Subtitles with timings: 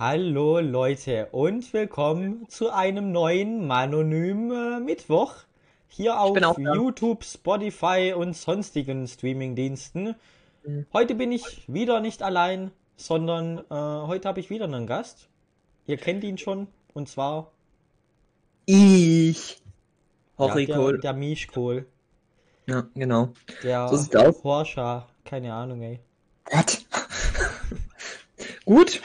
[0.00, 5.34] Hallo Leute und willkommen zu einem neuen Manonym äh, Mittwoch
[5.88, 6.38] hier auf.
[6.56, 10.14] YouTube, Spotify und sonstigen Streamingdiensten.
[10.64, 10.86] Mhm.
[10.94, 15.28] Heute bin ich wieder nicht allein, sondern äh, heute habe ich wieder einen Gast.
[15.86, 17.50] Ihr kennt ihn schon und zwar
[18.64, 19.60] Ich.
[20.38, 21.84] ja, Hori der, der Mischkohl,
[22.64, 23.34] Ja, genau.
[23.62, 24.40] der So aus.
[24.40, 26.00] Porsche, keine Ahnung ey.
[26.50, 26.86] What?
[28.64, 29.02] Gut.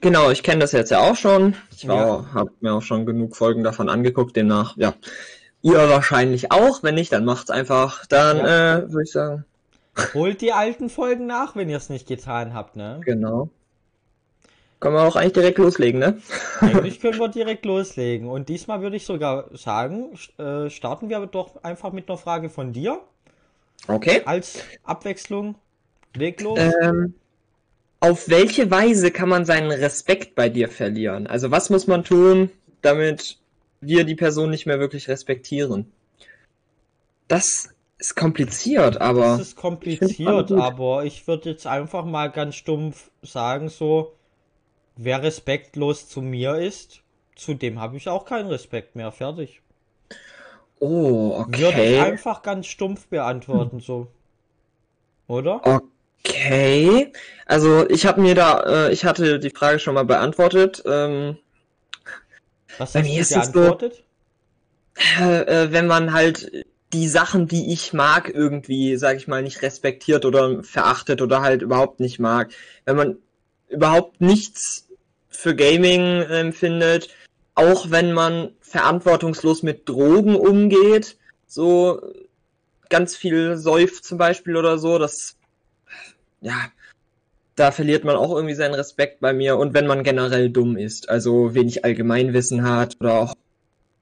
[0.00, 1.56] Genau, ich kenne das jetzt ja auch schon.
[1.76, 4.94] Ich war, habe mir auch schon genug Folgen davon angeguckt, demnach, ja.
[5.62, 6.82] Ihr wahrscheinlich auch.
[6.82, 8.06] Wenn nicht, dann macht's einfach.
[8.06, 9.44] Dann, äh, würde ich sagen,
[10.14, 13.00] Holt die alten Folgen nach, wenn ihr es nicht getan habt, ne?
[13.04, 13.50] genau.
[14.78, 16.22] Können wir auch eigentlich direkt loslegen, ne?
[16.60, 18.30] Eigentlich können wir direkt loslegen.
[18.30, 22.72] Und diesmal würde ich sogar sagen, äh, starten wir doch einfach mit einer Frage von
[22.72, 22.98] dir.
[23.88, 24.22] Okay.
[24.24, 25.56] Als Abwechslung.
[26.16, 26.58] Leg los.
[26.58, 27.12] Ähm,
[28.00, 31.26] auf welche Weise kann man seinen Respekt bei dir verlieren?
[31.26, 32.50] Also was muss man tun,
[32.82, 33.38] damit
[33.80, 35.92] wir die Person nicht mehr wirklich respektieren?
[37.28, 40.58] Das ist kompliziert, aber Das ist ich kompliziert, gut.
[40.58, 44.14] aber ich würde jetzt einfach mal ganz stumpf sagen, so,
[44.96, 47.02] wer respektlos zu mir ist,
[47.36, 49.12] zu dem habe ich auch keinen Respekt mehr.
[49.12, 49.60] Fertig.
[50.80, 52.00] oh, Würde ich okay.
[52.00, 54.08] einfach ganz stumpf beantworten, so.
[55.28, 55.56] Oder?
[55.56, 55.84] Okay.
[57.46, 60.82] Also ich habe mir da, äh, ich hatte die Frage schon mal beantwortet.
[60.86, 61.38] Ähm,
[62.78, 64.04] Was hast du ist es so- beantwortet?
[65.20, 69.62] äh, äh, wenn man halt die Sachen, die ich mag, irgendwie, sag ich mal, nicht
[69.62, 72.50] respektiert oder verachtet oder halt überhaupt nicht mag.
[72.84, 73.18] Wenn man
[73.68, 74.88] überhaupt nichts
[75.28, 77.08] für Gaming empfindet,
[77.54, 82.00] auch wenn man verantwortungslos mit Drogen umgeht, so
[82.88, 85.36] ganz viel säuft zum Beispiel oder so, das,
[86.40, 86.70] ja,
[87.56, 91.08] da verliert man auch irgendwie seinen Respekt bei mir und wenn man generell dumm ist,
[91.08, 93.34] also wenig Allgemeinwissen hat oder auch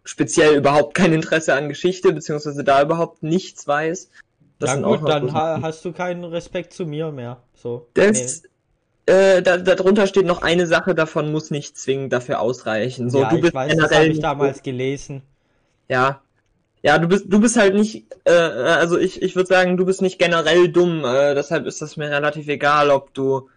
[0.04, 4.10] speziell überhaupt kein Interesse an Geschichte, beziehungsweise da überhaupt nichts weiß.
[4.59, 7.43] Das Ja sind gut, dann ha hast du keinen Respekt zu mir mehr.
[7.54, 7.88] So.
[7.94, 8.43] Das,
[9.06, 13.10] äh, da, darunter steht noch eine Sache, davon muss nicht zwingend dafür ausreichen.
[13.10, 15.22] So, ja, du ich bist weiß, das habe ich damals gelesen.
[15.88, 16.22] Ja.
[16.82, 20.00] Ja, du bist, du bist halt nicht, äh, also ich, ich würde sagen, du bist
[20.02, 23.48] nicht generell dumm, äh, deshalb ist das mir relativ egal, ob du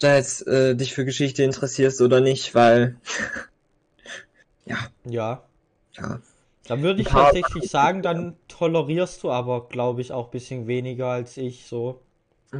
[0.00, 2.96] da jetzt äh, dich für Geschichte interessierst oder nicht, weil
[4.66, 5.48] ja, Ja.
[5.96, 6.20] ja.
[6.66, 11.06] Dann würde ich tatsächlich sagen, dann tolerierst du aber, glaube ich, auch ein bisschen weniger
[11.06, 12.00] als ich so.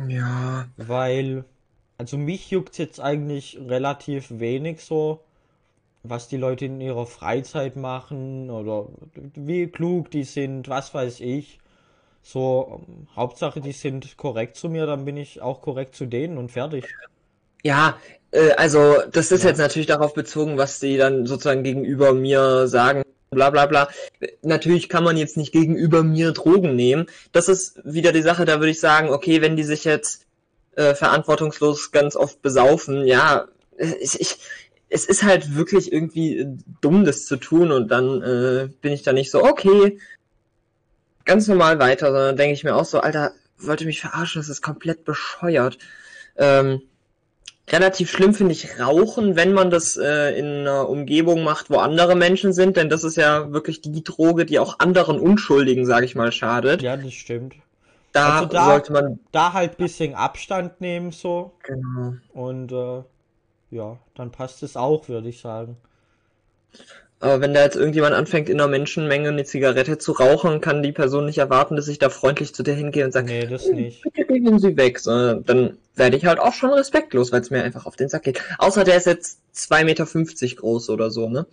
[0.08, 1.44] Ja, Weil,
[1.98, 5.20] also mich juckt jetzt eigentlich relativ wenig so,
[6.02, 8.88] was die Leute in ihrer Freizeit machen oder
[9.34, 11.60] wie klug die sind, was weiß ich.
[12.22, 16.38] So, ähm, Hauptsache, die sind korrekt zu mir, dann bin ich auch korrekt zu denen
[16.38, 16.86] und fertig.
[17.62, 17.98] Ja,
[18.32, 19.50] äh, also das ist Ja.
[19.50, 23.88] jetzt natürlich darauf bezogen, was die dann sozusagen gegenüber mir sagen, bla bla bla.
[24.42, 27.06] Natürlich kann man jetzt nicht gegenüber mir Drogen nehmen.
[27.32, 30.26] Das ist wieder die Sache, da würde ich sagen, okay, wenn die sich jetzt
[30.76, 33.46] äh, verantwortungslos ganz oft besaufen, ja,
[33.76, 34.38] äh, ich, ich,
[34.94, 36.46] es ist halt wirklich irgendwie äh,
[36.80, 39.98] dumm, das zu tun und dann äh, bin ich da nicht so, okay,
[41.24, 44.60] ganz normal weiter, sondern denke ich mir auch so, Alter, wollte mich verarschen, das ist
[44.62, 45.78] komplett bescheuert.
[46.36, 46.82] Ähm,
[47.70, 52.16] relativ schlimm finde ich Rauchen, wenn man das äh, in einer Umgebung macht, wo andere
[52.16, 56.14] Menschen sind, denn das ist ja wirklich die Droge, die auch anderen Unschuldigen, sage ich
[56.14, 56.82] mal, schadet.
[56.82, 57.54] Ja, das stimmt.
[58.12, 62.14] Da, Also da- sollte man Da halt bisschen Abstand nehmen so genau.
[62.34, 63.02] und äh,
[63.72, 65.76] ja, dann passt es auch, würde ich sagen.
[67.20, 70.90] Aber wenn da jetzt irgendjemand anfängt, in einer Menschenmenge eine Zigarette zu rauchen, kann die
[70.90, 74.02] Person nicht erwarten, dass ich da freundlich zu dir hingehe und sage, Nee, das nicht.
[74.02, 77.62] bitte gehen Sie weg, sondern dann werde ich halt auch schon respektlos, weil es mir
[77.62, 78.42] einfach auf den Sack geht.
[78.58, 81.46] Außer der ist jetzt 2,50 Meter groß oder so, ne?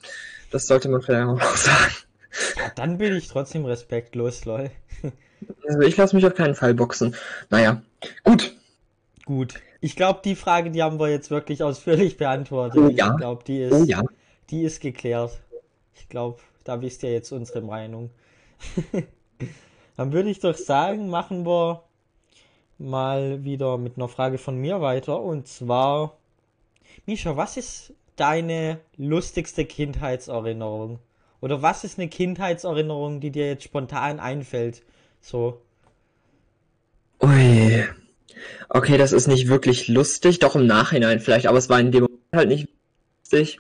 [0.51, 1.93] Das sollte man vielleicht auch noch sagen.
[2.57, 4.71] Ja, dann bin ich trotzdem respektlos, lol.
[5.65, 7.15] Also ich lasse mich auf keinen Fall boxen.
[7.49, 7.81] Naja,
[8.25, 8.57] gut.
[9.25, 9.53] Gut.
[9.81, 12.81] Ich glaube, die Frage, die haben wir jetzt wirklich ausführlich beantwortet.
[12.81, 13.11] Oh ja.
[13.11, 14.03] Ich glaube, die ist, Oh ja.
[14.49, 15.39] die ist geklärt.
[15.95, 18.09] Ich glaube, da wisst ihr jetzt unsere Meinung.
[19.97, 21.83] Dann würde ich doch sagen, machen wir
[22.77, 25.21] mal wieder mit einer Frage von mir weiter.
[25.21, 26.17] Und zwar,
[27.05, 30.99] Misha, was ist deine lustigste Kindheitserinnerung?
[31.41, 34.83] Oder was ist eine Kindheitserinnerung, die dir jetzt spontan einfällt?
[35.21, 35.61] So.
[37.21, 37.85] Ui.
[38.69, 42.03] Okay, das ist nicht wirklich lustig, doch im Nachhinein vielleicht, aber es war in dem
[42.03, 42.67] Moment halt nicht
[43.23, 43.59] lustig.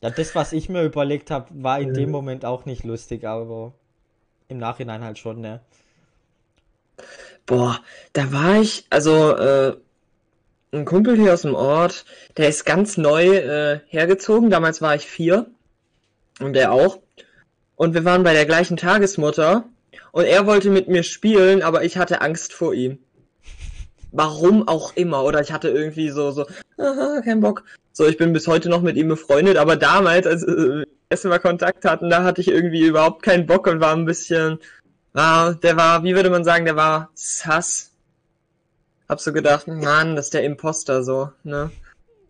[0.00, 1.94] Ja, das, was ich mir überlegt habe, war in Ja.
[1.94, 3.72] dem Moment auch nicht lustig, aber
[4.48, 5.60] im Nachhinein halt schon, ne?
[7.46, 7.80] Boah,
[8.12, 9.76] da war ich, also, äh,
[10.72, 12.04] ein Kumpel hier aus dem Ort,
[12.36, 14.50] der ist ganz neu äh, hergezogen.
[14.50, 15.46] Damals war ich vier.
[16.40, 16.98] Und er auch.
[17.76, 19.64] Und wir waren bei der gleichen Tagesmutter.
[20.12, 22.98] Und er wollte mit mir spielen, aber ich hatte Angst vor ihm.
[24.16, 25.24] Warum auch immer.
[25.24, 26.46] Oder ich hatte irgendwie so, so,
[26.78, 27.64] aha, kein Bock.
[27.92, 31.24] So, ich bin bis heute noch mit ihm befreundet, aber damals, als äh, wir erst
[31.24, 34.60] mal Kontakt hatten, da hatte ich irgendwie überhaupt keinen Bock und war ein bisschen,
[35.14, 37.90] ah, der war, wie würde man sagen, der war sass.
[39.08, 41.72] Hab so gedacht, Mann, das ist der Imposter so, ne?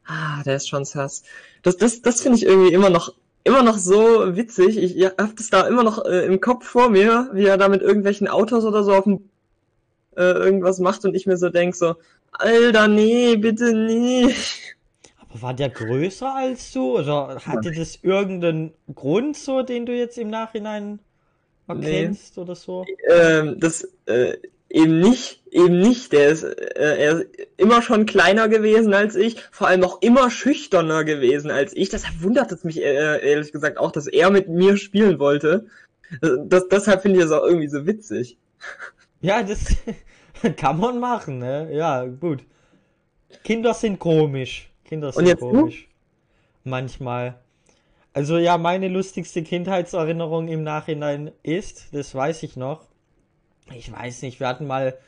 [0.07, 1.23] Ah, der ist schon sass.
[1.63, 3.13] Das, das, das finde ich irgendwie immer noch,
[3.45, 4.79] immer noch so witzig.
[4.79, 7.83] Ich hab das da immer noch äh, im Kopf vor mir, wie er da mit
[7.83, 9.29] irgendwelchen Autos oder so auf dem
[10.17, 11.95] äh, irgendwas macht und ich mir so denk so,
[12.33, 14.77] Alter, nee, bitte nicht.
[15.19, 16.99] Aber war der größer als du?
[16.99, 20.99] Oder hatte das irgendeinen Grund so, den du jetzt im Nachhinein
[21.69, 22.85] erkennst oder so?
[23.09, 24.37] Ähm, das, äh,
[24.75, 26.13] eben nicht, eben nicht.
[26.13, 27.27] Der ist, äh, er ist
[27.57, 31.89] immer schon kleiner gewesen als ich, vor allem auch immer schüchterner gewesen als ich.
[31.89, 35.67] Deshalb wundert es mich äh, ehrlich gesagt auch, dass er mit mir spielen wollte.
[36.21, 38.37] Das, deshalb finde ich das auch irgendwie so witzig.
[39.25, 39.75] Ja, das
[40.57, 41.71] kann man machen, ne?
[41.73, 42.45] Ja, gut.
[43.43, 44.71] Kinder sind komisch.
[44.85, 45.51] Kinder sind Und jetzt du?
[45.51, 45.89] komisch.
[46.63, 47.41] Manchmal.
[48.13, 52.85] Also ja, meine lustigste Kindheitserinnerung im Nachhinein ist, das weiß ich noch.
[53.75, 54.99] Ich weiß nicht, wir hatten mal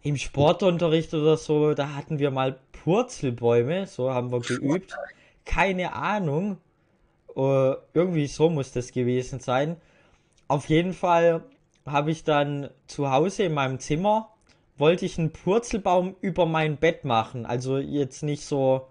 [0.00, 4.96] im Sportunterricht oder so, da hatten wir mal Purzelbäume, so haben wir geübt.
[5.44, 6.58] Keine Ahnung.
[7.34, 9.76] Äh, irgendwie so muss das gewesen sein.
[10.46, 11.42] Auf jeden Fall
[11.86, 14.30] habe ich dann zu Hause in meinem Zimmer,
[14.76, 17.46] wollte ich einen Purzelbaum über mein Bett machen.
[17.46, 18.88] Also jetzt nicht so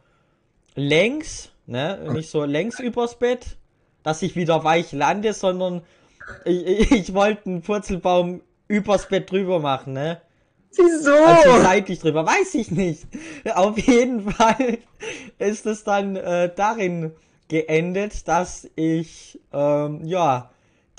[0.75, 2.11] längs, ne?
[2.11, 3.57] Nicht so längs übers Bett,
[4.03, 5.83] dass ich wieder weich lande, sondern
[6.45, 10.21] ich, ich, wollte einen Purzelbaum übers Bett drüber machen, ne?
[10.77, 11.13] Wieso?
[11.13, 13.05] Also seitlich drüber, weiß ich nicht.
[13.53, 14.79] Auf jeden Fall
[15.37, 17.13] ist es dann äh, darin
[17.47, 20.49] geendet, dass ich ähm, ja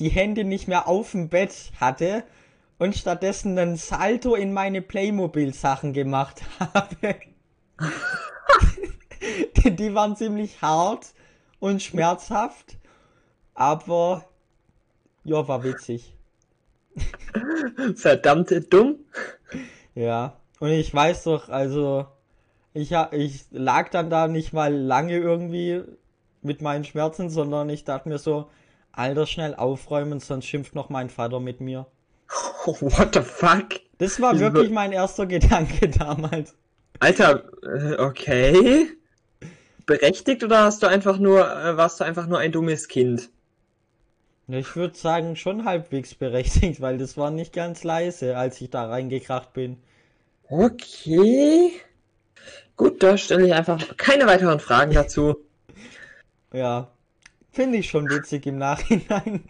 [0.00, 2.24] die Hände nicht mehr auf dem Bett hatte
[2.78, 7.16] und stattdessen einen Salto in meine Playmobil-Sachen gemacht habe.
[9.56, 11.14] die, die waren ziemlich hart
[11.58, 12.76] und schmerzhaft,
[13.54, 14.26] aber
[15.24, 16.14] ja, war witzig.
[17.96, 18.96] Verdammt dumm.
[19.94, 22.06] Ja, und ich weiß doch, also
[22.74, 25.82] ich, ich lag dann da nicht mal lange irgendwie
[26.42, 28.48] mit meinen Schmerzen, sondern ich dachte mir so,
[28.96, 31.86] Alter, schnell aufräumen, sonst schimpft noch mein Vater mit mir.
[32.64, 33.80] What the fuck?
[33.98, 36.54] Das war wirklich mein erster Gedanke damals.
[36.98, 38.88] Alter, äh, okay.
[39.84, 43.28] Berechtigt oder hast du einfach nur, äh, warst du einfach nur ein dummes Kind?
[44.48, 48.86] Ich würde sagen, schon halbwegs berechtigt, weil das war nicht ganz leise, als ich da
[48.86, 49.76] reingekracht bin.
[50.48, 51.72] Okay.
[52.76, 55.36] Gut, da stelle ich einfach keine weiteren Fragen dazu.
[56.52, 56.88] Ja,
[57.56, 59.48] finde ich schon witzig im Nachhinein.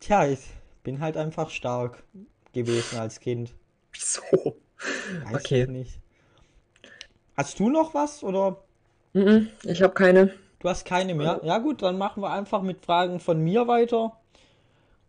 [0.00, 0.40] Tja, ich
[0.82, 2.02] bin halt einfach stark
[2.52, 3.54] gewesen als Kind.
[3.92, 4.22] Wieso?
[5.22, 5.62] Weiß Okay.
[5.62, 6.00] ich nicht.
[7.36, 8.62] Hast du noch was oder
[9.64, 10.34] Ich habe keine.
[10.60, 11.40] du hast keine mehr?
[11.42, 14.16] Ja gut, dann machen wir einfach mit Fragen von mir weiter.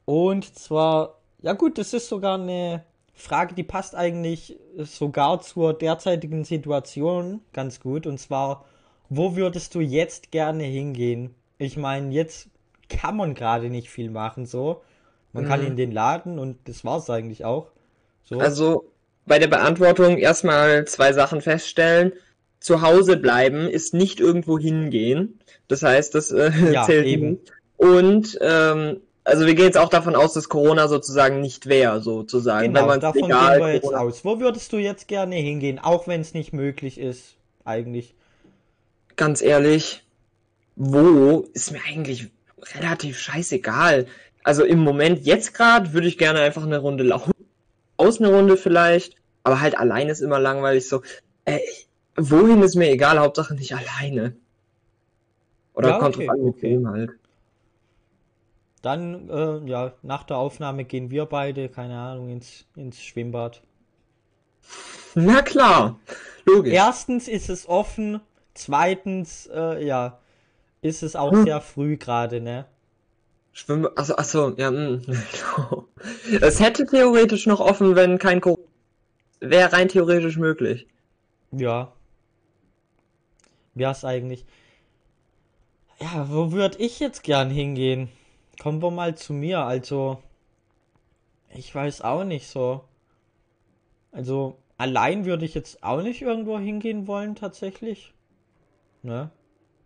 [0.05, 2.83] Und zwar, ja gut, das ist sogar eine
[3.13, 8.07] Frage, die passt eigentlich sogar zur derzeitigen Situation ganz gut.
[8.07, 8.65] Und zwar,
[9.09, 11.33] wo würdest du jetzt gerne hingehen?
[11.57, 12.47] Ich meine, jetzt
[12.89, 14.81] kann man gerade nicht viel machen, so.
[15.33, 15.67] Man kann Mhm.
[15.67, 17.67] in den Laden und das war's eigentlich auch.
[18.23, 18.39] So.
[18.39, 18.85] Also
[19.25, 22.13] bei der Beantwortung erstmal zwei Sachen feststellen.
[22.59, 25.39] Zu Hause bleiben ist nicht irgendwo hingehen.
[25.67, 27.31] Das heißt, das äh, Ja, zählt eben.
[27.31, 27.51] nicht.
[27.77, 32.73] Und ähm, also wir gehen jetzt auch davon aus, dass Corona sozusagen nicht wäre, sozusagen.
[32.73, 34.25] Genau, davon egal, gehen wir jetzt Corona- aus.
[34.25, 38.15] Wo würdest du jetzt gerne hingehen, auch wenn es nicht möglich ist, eigentlich?
[39.19, 40.01] Ganz ehrlich,
[40.77, 42.31] wo ist mir eigentlich
[42.73, 44.07] relativ scheißegal.
[44.45, 47.33] Also im Moment jetzt gerade würde ich gerne einfach eine Runde laufen.
[47.97, 51.01] Aus eine Runde vielleicht, aber halt allein ist immer langweilig so.
[51.43, 51.59] Äh,
[52.15, 54.37] wohin ist mir egal, Hauptsache nicht alleine.
[55.73, 56.71] Oder Ja, kommt okay, drauf an, mit okay.
[56.71, 57.11] wem halt.
[58.81, 63.61] Dann, äh, ja, nach der Aufnahme gehen wir beide, keine Ahnung, ins, ins Schwimmbad.
[65.13, 65.99] Na klar,
[66.45, 66.73] logisch.
[66.73, 68.21] Erstens ist es offen,
[68.59, 70.19] zweitens, äh, ja,
[70.81, 71.43] ist es auch Hm.
[71.45, 72.65] sehr früh gerade, ne?
[73.51, 75.01] Schwimmen, achso, achso, ja, mm,
[76.41, 78.63] Es hätte theoretisch noch offen, wenn kein Corona
[79.41, 80.87] wäre rein theoretisch möglich.
[81.51, 81.93] Ja.
[83.73, 84.45] Wär's eigentlich.
[85.99, 88.09] Ja, wo würde ich jetzt gern hingehen?
[88.61, 89.59] Kommen wir mal zu mir.
[89.59, 90.21] Also,
[91.53, 92.83] ich weiß auch nicht so.
[94.11, 98.13] Also, allein würde ich jetzt auch nicht irgendwo hingehen wollen, tatsächlich.
[99.01, 99.31] Ne?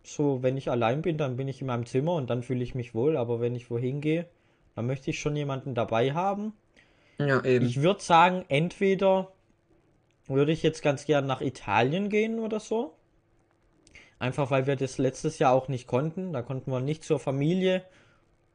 [0.02, 2.74] So, wenn ich allein bin, dann bin ich in meinem Zimmer und dann fühle ich
[2.74, 4.26] mich wohl, aber wenn ich wohin gehe,
[4.74, 6.52] dann möchte ich schon jemanden dabei haben.
[7.18, 7.64] Ja, eben.
[7.64, 9.32] Ich würde sagen, entweder
[10.26, 12.94] würde ich jetzt ganz gern nach Italien gehen oder so.
[14.18, 16.32] Einfach weil wir das letztes Jahr auch nicht konnten.
[16.32, 17.84] Da konnten wir nicht zur Familie.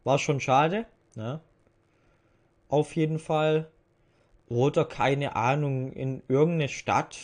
[0.03, 0.85] War schon schade.
[1.15, 1.41] Ne?
[2.69, 3.69] Auf jeden Fall.
[4.47, 7.17] Oder keine Ahnung, in irgendeine Stadt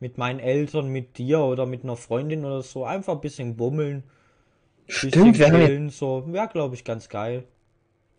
[0.00, 2.84] mit meinen Eltern, mit dir oder mit einer Freundin oder so.
[2.84, 4.04] Einfach ein bisschen bummeln.
[4.86, 6.24] Stimmt, bisschen wir haben, jetzt, chillen, so.
[6.28, 7.44] Wäre, glaube ich, ganz geil.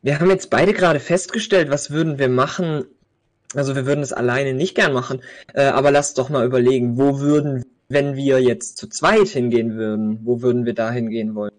[0.01, 2.86] wir haben jetzt beide gerade festgestellt, was würden wir machen.
[3.55, 5.21] Also wir würden es alleine nicht gern machen.
[5.53, 10.19] Äh, aber lass doch mal überlegen, wo würden, wenn wir jetzt zu zweit hingehen würden,
[10.24, 11.53] wo würden wir da hingehen wollen?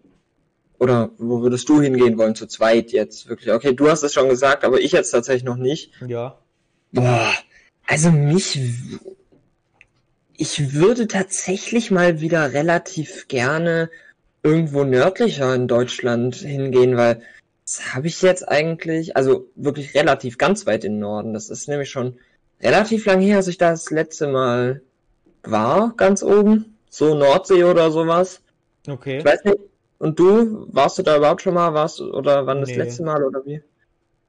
[0.78, 3.52] Oder wo würdest du hingehen wollen, zu zweit jetzt wirklich?
[3.52, 5.92] Okay, du hast es schon gesagt, aber ich jetzt tatsächlich noch nicht.
[6.06, 6.38] Ja.
[6.92, 7.32] Boah,
[7.86, 8.58] also mich,
[10.40, 13.90] ich würde tatsächlich mal wieder relativ gerne
[14.42, 17.20] irgendwo nördlicher in Deutschland hingehen, weil
[17.66, 21.34] das habe ich jetzt eigentlich, also wirklich relativ ganz weit im Norden.
[21.34, 22.18] Das ist nämlich schon
[22.62, 24.80] relativ lang her, als ich da das letzte Mal
[25.42, 26.78] war, ganz oben.
[26.88, 28.40] So Nordsee oder sowas.
[28.88, 29.18] Okay.
[29.18, 29.58] Ich weiß nicht.
[29.98, 31.74] Und du, warst du da überhaupt schon mal?
[31.74, 32.76] Warst du, oder wann das Nee.
[32.76, 33.62] letzte Mal oder wie?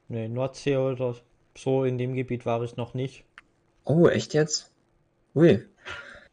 [0.10, 1.15] Nee, Nordsee oder
[1.58, 3.24] so in dem Gebiet war ich noch nicht.
[3.86, 4.72] Oh, echt jetzt?
[5.34, 5.63] Ui.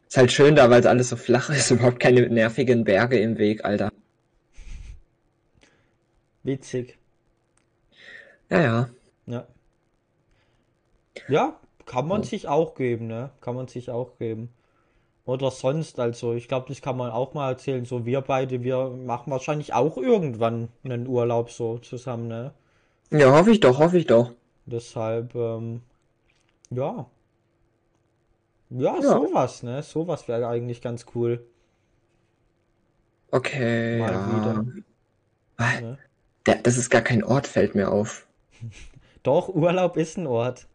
[0.09, 3.37] Ist halt schön da, weil es alles so flach ist, überhaupt keine nervigen Berge im
[3.37, 3.91] Weg, Alter.
[6.43, 6.97] Witzig.
[8.49, 8.89] Ja, ja.
[9.27, 9.47] Ja.
[11.27, 12.27] Ja, kann man Ja.
[12.27, 13.29] sich auch geben, ne?
[13.41, 14.49] Kann man sich auch geben.
[15.25, 17.85] Oder sonst, also, ich glaube, das kann man auch mal erzählen.
[17.85, 22.53] So, wir beide, wir machen wahrscheinlich auch irgendwann einen Urlaub so zusammen, ne?
[23.11, 24.31] Ja, hoffe ich doch, hoffe ich doch.
[24.65, 25.81] Deshalb, ähm,
[26.71, 27.05] ja.
[28.71, 29.01] Ja, Ja.
[29.01, 29.83] sowas, ne?
[29.83, 31.45] Sowas wäre eigentlich ganz cool.
[33.31, 34.35] Okay, Mal ja.
[34.35, 34.65] wieder.
[35.57, 35.97] Ne?
[36.45, 38.27] Der, das ist gar kein Ort, fällt mir auf.
[39.23, 40.67] Doch, Urlaub ist ein Ort.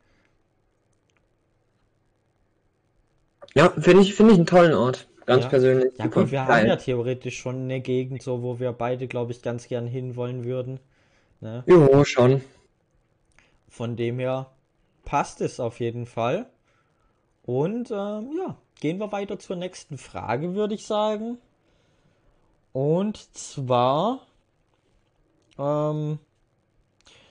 [3.54, 5.08] Ja, finde ich, finde ich einen tollen Ort.
[5.26, 5.48] Ganz Ja.
[5.50, 5.92] persönlich.
[5.98, 9.42] Ja gut, wir haben ja theoretisch schon eine Gegend, so wo wir beide, glaube ich,
[9.42, 10.80] ganz gern hinwollen würden.
[11.40, 11.64] Ne?
[11.66, 12.42] Jo, schon.
[13.68, 14.50] Von dem her
[15.04, 16.46] passt es auf jeden Fall.
[17.46, 21.38] Und ähm, ja, gehen wir weiter zur nächsten Frage, würde ich sagen.
[22.72, 24.20] Und zwar,
[25.58, 26.18] ähm,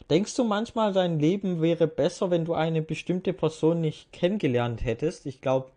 [0.10, 5.26] denkst du manchmal, dein Leben wäre besser, wenn du eine bestimmte Person nicht kennengelernt hättest?
[5.26, 5.72] Ich glaube,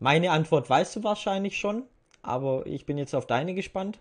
[0.00, 1.84] meine Antwort weißt du wahrscheinlich schon,
[2.22, 3.98] aber ich bin jetzt auf deine gespannt.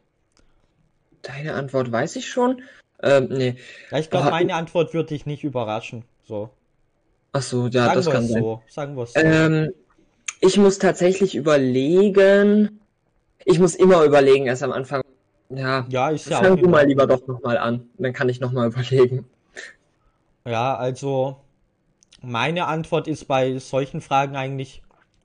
[1.22, 2.64] Deine Antwort weiß ich schon.
[3.02, 3.56] Ähm, nee.
[3.92, 6.04] Ja, ich glaube, Ah, meine Antwort wird dich nicht überraschen.
[6.26, 6.50] So,
[7.34, 8.44] Ach so, ja, sagen das kann sein.
[8.44, 9.20] so, sagen wir es so.
[9.20, 9.72] Ähm,
[10.42, 12.80] ich muss tatsächlich überlegen.
[13.46, 15.02] Ich muss immer überlegen, erst am Anfang.
[15.50, 17.88] Ja, Ja, ist ja fang du mal lieber doch nochmal an.
[17.98, 19.26] Dann kann ich nochmal überlegen.
[20.46, 21.38] Ja, also
[22.22, 24.84] meine Antwort ist bei solchen Fragen eigentlich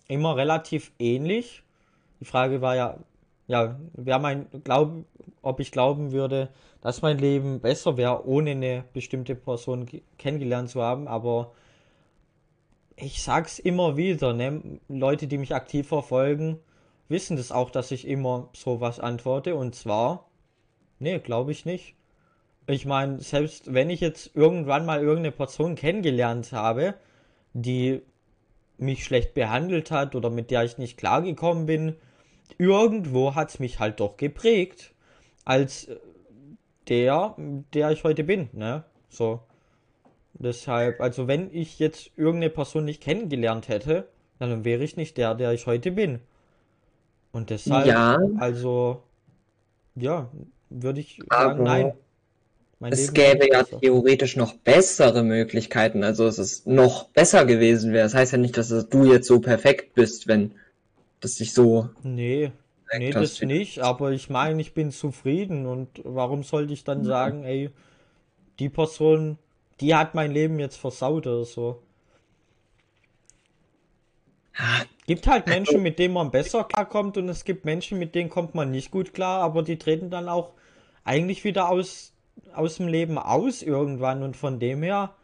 [0.08, 1.62] immer relativ ähnlich.
[2.20, 2.98] Die Frage war ja,
[3.48, 4.92] ja, wer mein Glaub,
[5.42, 6.50] ob ich glauben würde,
[6.82, 11.52] dass mein Leben besser wäre, ohne eine bestimmte Person ge- kennengelernt zu haben, aber
[13.00, 14.80] ich sag's immer wieder, ne?
[14.88, 16.58] Leute, die mich aktiv verfolgen,
[17.08, 20.28] wissen das auch, dass ich immer sowas antworte und zwar,
[20.98, 21.94] nee, glaube ich nicht.
[22.66, 26.94] Ich meine, selbst wenn ich jetzt irgendwann mal irgendeine Person kennengelernt habe,
[27.54, 28.02] die
[28.76, 31.96] mich schlecht behandelt hat oder mit der ich nicht klargekommen bin,
[32.58, 34.92] irgendwo hat es mich halt doch geprägt
[35.44, 35.88] als
[36.88, 38.84] der, der ich heute bin, ne?
[39.08, 39.40] So.
[40.40, 44.08] Deshalb, also wenn ich jetzt irgendeine Person nicht kennengelernt hätte,
[44.40, 46.20] dann wäre ich nicht der, der ich heute bin.
[47.32, 49.02] Und deshalb, Ja, also,
[49.96, 50.30] ja,
[50.70, 51.94] würde ich sagen, aber nein.
[52.80, 53.80] Mein es Leben gäbe ja besser.
[53.80, 56.04] theoretisch noch bessere Möglichkeiten.
[56.04, 58.04] Also es ist noch besser gewesen wäre.
[58.04, 60.54] Das heißt ja nicht, dass du jetzt so perfekt bist, wenn
[61.20, 62.52] das dich so Nee,
[62.92, 67.44] nee, das nicht, aber ich meine, ich bin zufrieden und warum sollte ich dann sagen,
[67.44, 67.70] ey,
[68.60, 69.38] die Person,
[69.80, 71.82] die hat mein Leben jetzt versaut oder so.
[75.06, 78.28] Gibt halt Also, Menschen, mit denen man besser klarkommt und es gibt Menschen, mit denen
[78.28, 80.52] kommt man nicht gut klar, aber die treten dann auch
[81.04, 82.12] eigentlich wieder aus,
[82.52, 85.14] aus dem Leben aus irgendwann und von dem her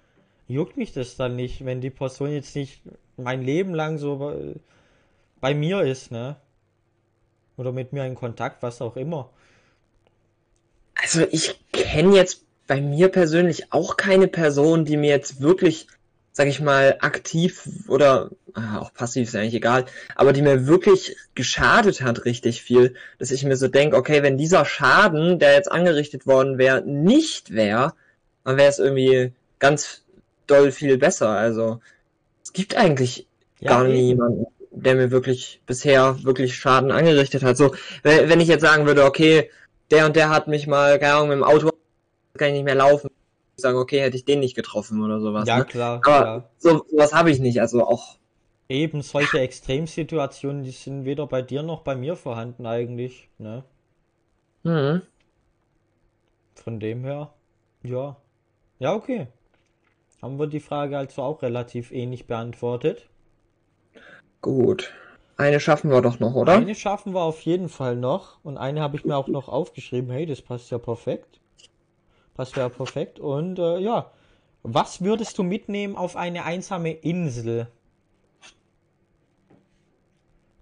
[0.46, 2.82] juckt mich das dann nicht, wenn die Person jetzt nicht
[3.16, 4.54] mein Leben lang so bei,
[5.40, 6.36] bei mir ist, ne?
[7.56, 9.30] Oder mit mir in Kontakt, was auch immer.
[10.94, 15.86] Also ich kenne jetzt bei mir persönlich auch keine Person, die mir jetzt wirklich
[16.34, 19.84] sag ich mal, aktiv oder ah, auch passiv ist eigentlich egal,
[20.16, 24.36] aber die mir wirklich geschadet hat richtig viel, dass ich mir so denke, okay, wenn
[24.36, 27.94] dieser Schaden, der jetzt angerichtet worden wäre, nicht wäre,
[28.42, 30.02] dann wäre es irgendwie ganz
[30.48, 31.28] doll viel besser.
[31.28, 31.80] Also
[32.42, 33.28] es gibt eigentlich
[33.60, 33.94] Ja, gar eben.
[33.94, 37.56] niemanden, der mir wirklich bisher wirklich Schaden angerichtet hat.
[37.56, 39.50] So, wenn, wenn ich jetzt sagen würde, okay,
[39.92, 41.70] der und der hat mich mal, keine Ahnung, mit dem Auto
[42.38, 43.10] kann ich nicht mehr laufen,
[43.56, 45.46] ich sagen, okay, hätte ich den nicht getroffen oder sowas.
[45.48, 45.64] Ja, ne?
[45.64, 46.50] klar, Aber klar.
[46.58, 48.18] so, sowas habe ich nicht, also auch.
[48.68, 53.64] Eben solche Extremsituationen, die sind weder bei dir noch bei mir vorhanden eigentlich, ne?
[54.64, 55.02] Hm.
[56.54, 57.32] Von dem her,
[57.82, 58.16] ja.
[58.78, 59.28] Ja, okay.
[60.22, 63.08] Haben wir die Frage also auch relativ ähnlich beantwortet.
[64.40, 64.92] Gut.
[65.36, 66.54] Eine schaffen wir doch noch, oder?
[66.54, 70.10] Eine schaffen wir auf jeden Fall noch und eine habe ich mir auch noch aufgeschrieben.
[70.10, 71.40] Hey, das passt ja perfekt.
[72.34, 73.18] Passt ja perfekt.
[73.20, 74.10] Und äh, ja,
[74.62, 77.68] was würdest du mitnehmen auf eine einsame Insel?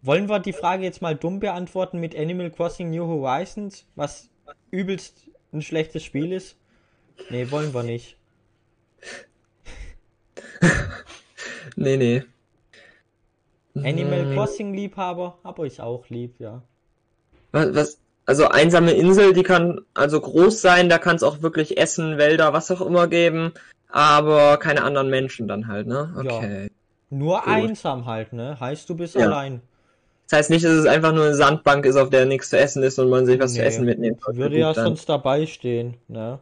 [0.03, 4.29] Wollen wir die Frage jetzt mal dumm beantworten mit Animal Crossing New Horizons, was
[4.71, 6.57] übelst ein schlechtes Spiel ist?
[7.31, 8.17] Nee, wollen wir nicht.
[11.77, 12.23] Nee, nee.
[13.75, 16.63] Animal Hm, Crossing Liebhaber, aber ich auch lieb, ja.
[17.53, 21.79] Was, was, also einsame Insel, die kann also groß sein, da kann es auch wirklich
[21.79, 23.53] Essen, Wälder, was auch immer geben,
[23.89, 26.13] aber keine anderen Menschen dann halt, ne?
[26.25, 26.39] Ja.
[26.39, 26.71] Okay.
[27.11, 27.49] Nur Gut.
[27.49, 28.59] einsam halt, ne?
[28.59, 29.27] Heißt, du bist Ja.
[29.27, 29.61] allein.
[30.29, 32.83] Das heißt nicht, dass es einfach nur eine Sandbank ist, auf der nichts zu essen
[32.83, 34.39] ist und man sich was zu Nee, essen mitnehmen sollte.
[34.39, 34.87] Würde ja dann.
[34.87, 36.39] sonst dabei stehen, ne?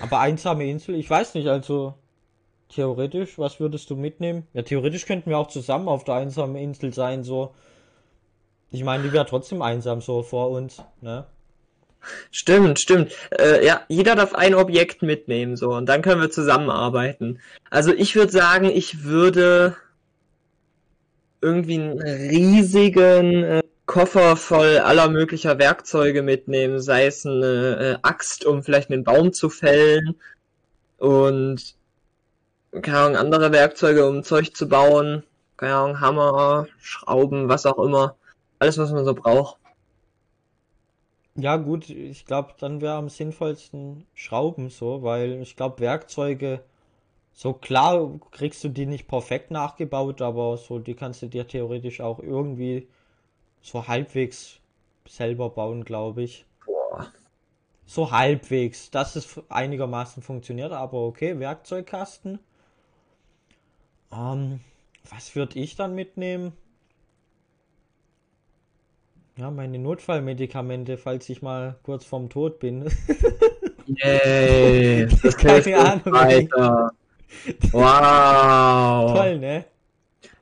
[0.00, 1.94] Aber einsame Insel, ich weiß nicht, also
[2.68, 4.46] theoretisch, was würdest du mitnehmen?
[4.52, 7.54] Ja, theoretisch könnten wir auch zusammen auf der einsamen Insel sein, so.
[8.70, 11.26] Ich meine, die wäre trotzdem einsam so vor uns, ne?
[12.30, 13.12] Stimmt, stimmt.
[13.30, 17.40] Äh, ja, jeder darf ein Objekt mitnehmen, so, und dann können wir zusammenarbeiten.
[17.70, 19.76] Also ich würde sagen, ich würde
[21.40, 28.44] irgendwie einen riesigen äh, Koffer voll aller möglicher Werkzeuge mitnehmen, sei es eine äh, Axt,
[28.44, 30.14] um vielleicht einen Baum zu fällen
[30.98, 31.74] und
[32.82, 35.22] keine Ahnung, andere Werkzeuge, um Zeug zu bauen,
[35.56, 38.16] keine Ahnung, Hammer, Schrauben, was auch immer.
[38.58, 39.58] Alles, was man so braucht.
[41.36, 46.64] Ja, gut, ich glaube, dann wäre am sinnvollsten Schrauben so, weil ich glaube, Werkzeuge,
[47.32, 52.00] so klar kriegst du die nicht perfekt nachgebaut, aber so, die kannst du dir theoretisch
[52.00, 52.88] auch irgendwie
[53.60, 54.58] so halbwegs
[55.06, 56.44] selber bauen, glaube ich.
[56.66, 57.12] Boah.
[57.86, 62.40] So halbwegs, dass es einigermaßen funktioniert, aber okay, Werkzeugkasten.
[64.12, 64.60] Ähm,
[65.08, 66.52] was würde ich dann mitnehmen?
[69.38, 72.86] Ja, meine Notfallmedikamente, falls ich mal kurz vorm Tod bin.
[73.86, 76.90] Yay, das Keine Ahnung, weiter.
[77.70, 79.12] Wow.
[79.16, 79.64] Toll, ne?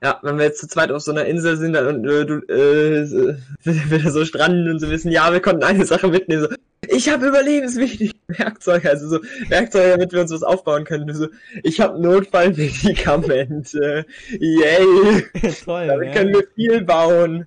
[0.03, 2.37] Ja, wenn wir jetzt zu zweit auf so einer Insel sind dann, und äh, du
[2.49, 3.37] äh,
[3.91, 6.49] wieder so stranden und so wissen, ja, wir konnten eine Sache mitnehmen.
[6.49, 6.57] So,
[6.89, 11.13] ich habe überlebenswichtige Werkzeuge, also so Werkzeuge, damit wir uns was aufbauen können.
[11.13, 11.29] So,
[11.63, 14.07] ich habe Notfallmedikamente.
[14.41, 15.27] Yay,
[15.63, 16.15] Toll, damit ne?
[16.15, 17.47] können wir viel bauen.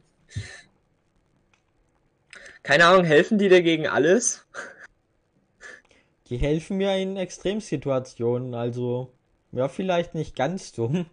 [2.69, 4.45] Keine Ahnung, helfen die dir gegen alles?
[6.27, 9.11] Die helfen mir in Extremsituationen, also
[9.51, 11.07] ja, vielleicht nicht ganz dumm.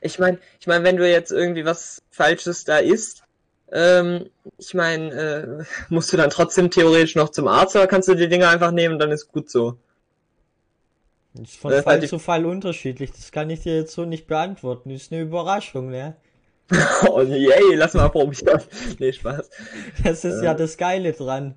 [0.00, 3.22] Ich meine, ich meine, wenn du jetzt irgendwie was Falsches da isst,
[3.70, 8.16] ähm, ich meine, äh, musst du dann trotzdem theoretisch noch zum Arzt oder kannst du
[8.16, 9.78] die Dinger einfach nehmen und dann ist gut so.
[11.34, 13.12] Das ist von Das Fall halt zu Fall unterschiedlich.
[13.12, 14.90] Das kann ich dir jetzt so nicht beantworten.
[14.90, 16.16] Das ist eine Überraschung, ne?
[17.08, 18.60] Oh yay, lass mal probieren.
[18.98, 19.50] Nee, Spaß.
[20.02, 21.54] Das ist ja das Geile dran.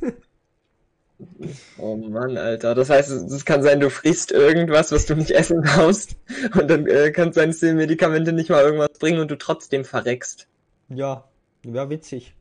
[1.78, 2.74] Oh Mann, Alter.
[2.74, 6.16] Das heißt, es kann sein, du frisst irgendwas, was du nicht essen darfst
[6.58, 9.38] und dann äh, kann es sein, dass die Medikamente nicht mal irgendwas bringen und du
[9.38, 10.48] trotzdem verreckst.
[10.88, 11.28] Ja,
[11.62, 12.34] wäre witzig.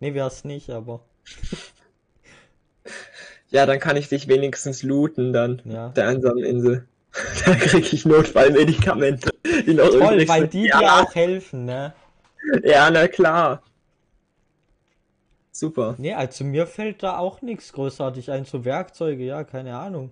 [0.00, 1.00] Ne, wär's nicht, aber
[3.50, 5.88] Ja, dann kann ich dich wenigstens looten dann ja.
[5.88, 6.86] auf der einsamen Insel.
[7.44, 9.30] Da krieg ich Notfallmedikamente.
[9.66, 11.92] Die noch Toll, weil die ja, dir auch helfen, ne?
[12.62, 13.62] Ja, na klar.
[15.52, 15.96] Super.
[15.98, 18.44] Ne, also mir fällt da auch nichts großartig ein.
[18.44, 20.10] So Werkzeuge, ja, keine Ahnung.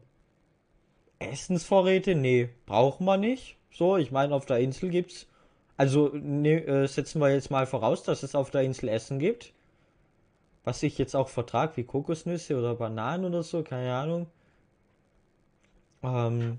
[1.19, 3.57] Essensvorräte, nee, brauchen wir nicht.
[3.71, 5.27] So, ich meine, auf der Insel gibt's.
[5.77, 9.53] Also, ne, äh, setzen wir jetzt mal voraus, dass es auf der Insel Essen gibt.
[10.65, 14.27] Was ich jetzt auch vertrag, wie Kokosnüsse oder Bananen oder so, keine Ahnung.
[16.03, 16.59] Ähm,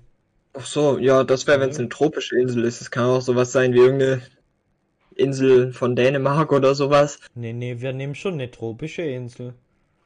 [0.52, 1.80] Ach so, ja, das wäre, wenn es Ja.
[1.80, 2.80] eine tropische Insel ist.
[2.80, 4.22] Es kann auch sowas sein wie irgendeine
[5.14, 7.20] Insel von Dänemark oder sowas.
[7.34, 9.54] nee, nee, wir nehmen schon eine tropische Insel.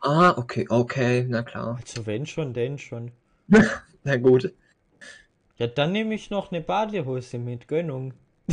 [0.00, 1.78] Ah, okay, okay, na klar.
[1.80, 3.12] Also wenn schon, denn schon.
[4.04, 4.52] Na gut.
[5.57, 8.12] Ja, dann nehme ich noch eine Badehose mit, Gönnung.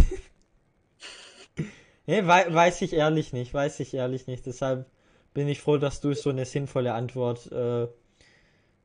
[2.08, 4.46] nee, wei weiß ich ehrlich nicht, weiß ich ehrlich nicht.
[4.46, 4.86] Deshalb
[5.34, 7.88] bin ich froh, dass du so eine sinnvolle Antwort äh,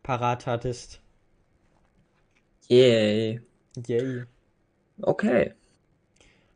[0.03, 1.01] parat hattest.
[2.69, 3.41] Yay.
[3.87, 4.25] Yay.
[5.01, 5.53] Okay.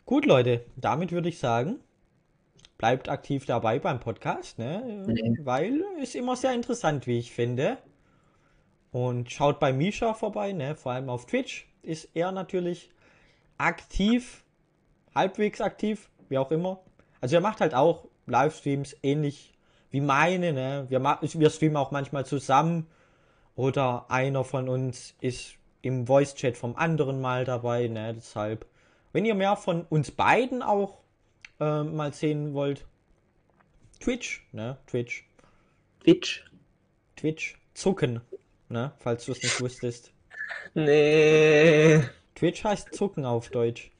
[0.04, 1.78] Gut, Leute, damit würde ich sagen,
[2.78, 5.04] bleibt aktiv dabei beim Podcast, ne?
[5.06, 5.36] Nee.
[5.44, 7.78] Weil ist immer sehr interessant, wie ich finde.
[8.90, 10.74] Und schaut bei Misha vorbei, ne?
[10.74, 12.90] Vor allem auf Twitch ist er natürlich
[13.56, 14.44] aktiv,
[15.14, 16.80] halbwegs aktiv, wie auch immer.
[17.20, 19.54] Also er macht halt auch Livestreams ähnlich
[19.90, 20.86] wie meine, ne?
[20.88, 22.88] Wir, wir streamen auch manchmal zusammen
[23.54, 28.14] oder einer von uns ist im Voice-Chat vom anderen mal dabei, ne?
[28.14, 28.66] Deshalb,
[29.12, 30.98] wenn ihr mehr von uns beiden auch
[31.60, 32.86] äh, mal sehen wollt,
[34.00, 34.78] Twitch, ne?
[34.86, 35.28] Twitch,
[36.02, 36.44] Twitch.
[37.16, 38.20] Twitch, zucken,
[38.68, 38.92] ne?
[38.98, 40.12] Falls du es nicht wusstest.
[40.74, 42.02] Nee.
[42.34, 43.90] Twitch heißt zucken auf Deutsch.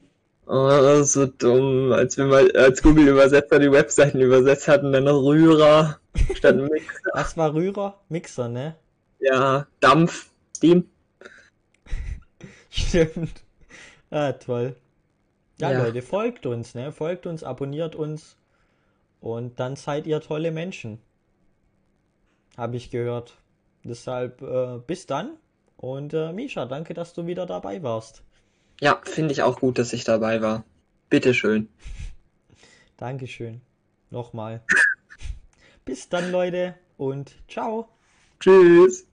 [0.47, 1.91] Oh, so dumm.
[1.93, 5.99] Als wir mal als Google-Übersetzer die Webseiten übersetzt hatten, dann noch Rührer
[6.33, 7.11] statt Mixer.
[7.13, 8.75] Das war Rührer, Mixer, ne?
[9.19, 10.89] Ja, Dampf, Steam.
[12.71, 13.43] Stimmt.
[14.09, 14.75] Ah, toll.
[15.59, 15.83] Ja, Ja.
[15.83, 16.91] Leute, folgt uns, ne?
[16.91, 18.35] Folgt uns, abonniert uns
[19.19, 20.99] und dann seid ihr tolle Menschen.
[22.57, 23.37] Habe ich gehört.
[23.83, 25.37] Deshalb äh, bis dann
[25.77, 28.23] und äh, Misha, danke, dass du wieder dabei warst.
[28.79, 30.63] Ja, finde ich auch gut, dass ich dabei war.
[31.09, 31.69] Bitteschön.
[32.97, 33.61] Dankeschön.
[34.09, 34.61] Nochmal.
[35.85, 37.89] bis dann, Leute und ciao.
[38.39, 39.10] Tschüss.